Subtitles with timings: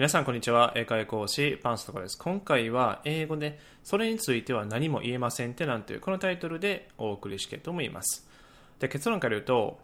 [0.00, 0.72] 皆さんこんにちは。
[0.76, 2.16] 英会講師パンストカです。
[2.16, 8.26] 今回は英語でそれについては何も言えませんってなんていうこのタイトルでお送りしたいと思います。
[8.78, 9.78] で結論から言うと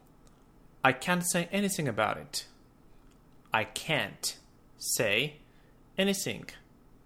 [0.81, 2.47] I can't say anything about it.
[3.51, 4.39] I can't
[4.79, 5.39] say
[5.99, 6.47] anything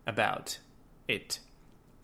[0.07, 0.61] about
[1.09, 1.41] it.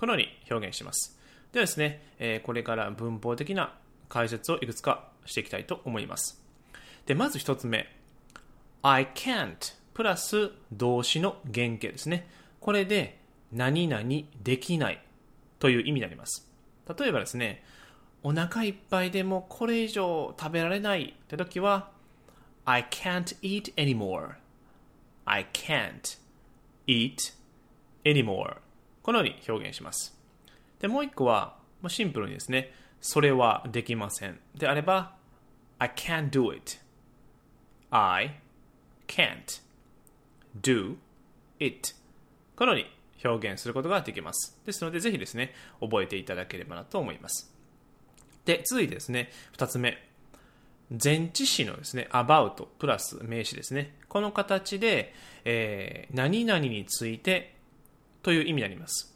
[0.01, 1.17] このように表現します。
[1.53, 3.79] ではですね、え、これから文法的な
[4.09, 6.43] 解説をいくつかしていきたいと思います。
[7.07, 7.95] で、まず一つ目。
[8.83, 12.29] I can't プラス動詞の原型ですね。
[12.61, 13.19] これで
[13.51, 14.05] 何々
[14.43, 15.03] できない
[15.59, 16.47] という意味になります。
[16.99, 17.65] 例えばですね、
[18.23, 21.89] お腹いっぱいでもこれ以上食べられないって時は
[22.67, 24.35] I can't eat anymore.
[25.25, 26.19] I can't
[26.87, 27.33] eat
[28.05, 28.59] anymore.
[29.03, 30.15] このように表現します。
[30.79, 31.57] で、もう一個は、
[31.89, 34.41] シンプルにですね、それはできません。
[34.55, 35.17] であれば、
[35.79, 36.81] I can't do it.
[37.91, 38.43] I
[39.09, 39.65] can't
[40.63, 40.97] do
[41.59, 41.95] it
[42.57, 44.59] このように表現することができます。
[44.65, 47.53] ですので、ぜひですね、覚えていただければなと思います。
[48.45, 50.03] で、続いてですね、二つ目。
[51.03, 53.95] 前置詞のですね、about プラス名詞ですね。
[54.09, 55.13] この形で、
[55.45, 57.57] えー、何々について
[58.23, 59.15] という意味になります。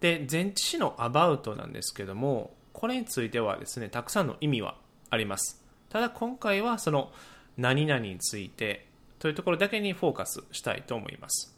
[0.00, 4.76] で、前置詞の about なんですけども、これについてはですね、たくさんの意味は
[5.10, 5.62] あります。
[5.90, 7.12] ただ今回はその
[7.56, 8.87] 何々について
[9.18, 11.56] というところだけにフォーカスしたいと思います。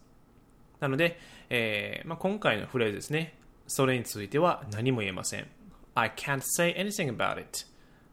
[0.81, 1.19] なので、
[1.51, 3.35] えーまあ、今回のフレーズですね。
[3.67, 5.47] それについては何も言えません。
[5.95, 7.67] I can't say anything about it.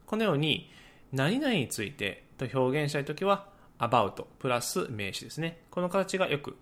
[0.06, 0.70] このように、
[1.12, 3.48] 何々についてと表現したいときは、
[3.80, 5.62] about プラス名詞ですね。
[5.72, 6.58] この形がよく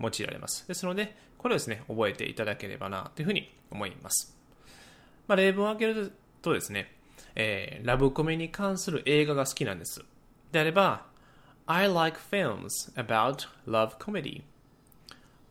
[0.00, 0.66] 用いられます。
[0.68, 4.36] ですので、これをですね、覚えていただければなというふうに思います。
[5.26, 6.92] まあ、例文を挙げるとですね、
[7.34, 10.04] えー、ラブコメに関する映画が好きなんです。
[10.52, 11.06] であれば、
[11.70, 14.42] I like films about love comedy.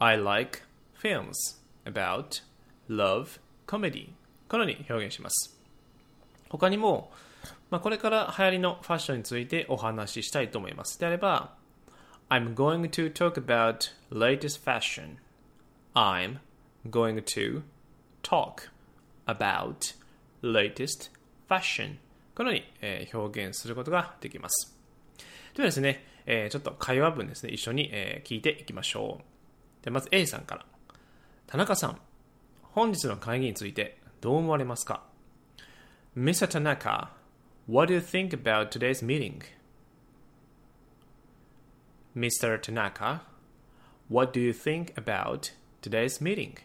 [0.02, 0.64] I like
[0.96, 2.42] films about
[2.90, 4.14] love comedy.
[4.50, 5.56] このように表現します。
[6.50, 7.12] 他にも、
[7.70, 11.00] まあ、これから流行りのファッションについてお話ししたいと思います。
[11.00, 11.54] であれば、
[12.30, 15.18] I'm going to talk about latest fashion.
[15.94, 16.40] I'm
[16.90, 17.62] going to
[18.24, 18.72] talk
[19.28, 19.94] about
[20.42, 21.12] latest
[21.48, 21.98] fashion.
[22.34, 24.76] このように、えー、表現することができます。
[25.58, 29.22] ではですね、え、ちょっと会話文ですね、一緒に、え、聞いていきましょ
[29.82, 29.84] う。
[29.84, 30.66] で、まず A さんから。
[31.48, 32.00] 田中さん、
[32.62, 35.04] 本日の会議についてどう思われますか
[36.18, 36.48] ?Mr.
[36.48, 37.16] 田中、
[37.70, 39.06] What do you think about today's
[42.16, 42.60] meeting?Mr.
[42.60, 43.24] 田中、
[44.10, 46.58] What do you think about today's meeting?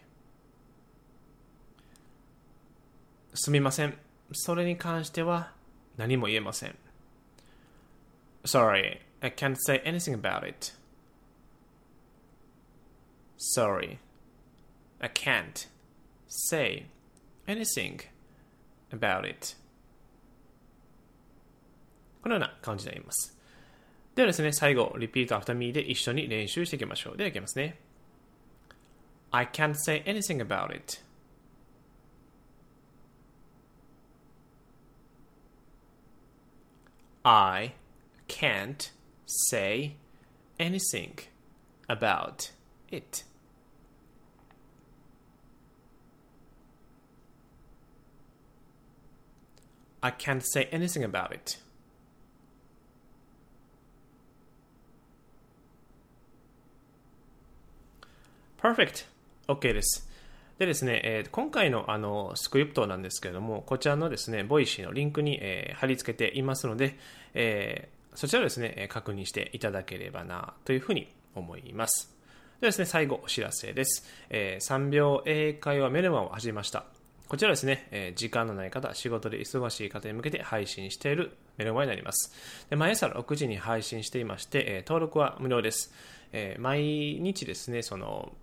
[3.33, 3.97] すみません。
[4.33, 5.53] それに関しては
[5.97, 6.75] 何も言えません。
[8.45, 10.73] Sorry, I can't say anything about it.
[13.37, 13.99] Sorry,
[15.01, 15.67] I can't
[16.27, 16.87] say
[17.47, 18.01] anything
[18.91, 19.55] about it.
[22.21, 23.37] このような感じになります。
[24.15, 27.17] ではですね、最後、repeat after me で一緒に練習していきましょう。
[27.17, 27.79] では、いきますね。
[29.31, 31.01] I can't say anything about it.
[37.23, 37.73] I
[38.27, 38.91] can't
[39.25, 39.95] say
[40.59, 41.19] anything
[41.87, 42.51] about
[42.91, 43.23] it.
[50.01, 51.57] I can't say anything about it.
[58.57, 59.05] Perfect.
[59.47, 60.09] OK です。
[60.57, 66.97] でですね、えー、今回のあのスクリプトなんですけれども、こちらのですね、ボイシーのリンクに、えー、貼り付けていますので、
[67.33, 72.13] えー、そちらをですね、確認していただければな、というふうに思います。
[72.61, 74.05] ではですね、最後お知らせです。
[74.29, 76.85] えー、3秒英会話メルマを始めました。
[77.27, 82.33] こちらですね、えー、時間のない方、仕事で忙しい方に向けて配信しているメルマになります。
[82.69, 85.93] で毎朝6時に配信していまして、えー、登録は無料です。
[86.31, 86.81] え、毎
[87.19, 88.33] 日ですね、その、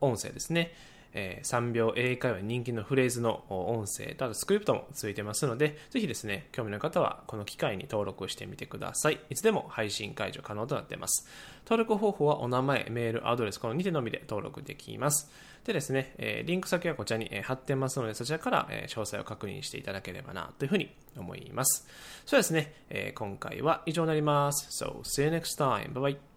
[0.00, 0.72] 音声ですね、
[1.14, 9.20] えー、3秒英会話人気のフレーズの音声とあとスクリプトもついてますので、ぜひですね、興味のある方はこの機会に登録してみてください。
[9.30, 11.28] いつでも配信解除可能となっています。
[11.64, 15.30] 登録方法はお名前、メール、アドレス、この2点のみで登録できます。
[15.64, 21.86] でですね、えー、リンク先はこちらに貼ってますので、そちらから、え詳細を確認していただければな、というふうに思います。
[22.26, 24.84] そうですね、えー、今回は以上になります。
[24.84, 25.92] So, see you next time.
[25.92, 26.31] Bye bye.